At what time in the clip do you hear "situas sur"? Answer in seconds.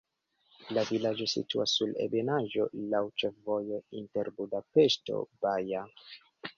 1.33-1.93